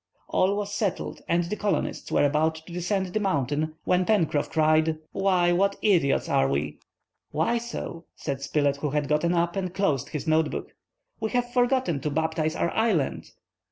All 0.29 0.55
was 0.55 0.73
settled, 0.73 1.21
and 1.27 1.43
the 1.43 1.55
colonists 1.55 2.11
were 2.11 2.25
about 2.25 2.55
to 2.55 2.73
descend 2.73 3.13
the 3.13 3.19
mountain, 3.19 3.75
when 3.83 4.03
Pencroff 4.03 4.49
cried:— 4.49 4.97
"Why, 5.11 5.51
what 5.51 5.75
idiots 5.83 6.27
we 6.27 6.33
are!" 6.33 6.51
"Why 7.29 7.59
so?" 7.59 8.05
said 8.15 8.41
Spilett, 8.41 8.77
who 8.77 8.89
had 8.89 9.07
gotten 9.07 9.35
up 9.35 9.55
and 9.55 9.71
closed 9.71 10.09
his 10.09 10.25
note 10.25 10.49
book. 10.49 10.73
"We 11.19 11.29
have 11.29 11.53
forgotten 11.53 11.99
to 11.99 12.09
baptize 12.09 12.55
our 12.55 12.71
island!" 12.71 13.29